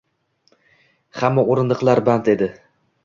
[1.19, 2.49] Hamma o’rindiqlar band edi.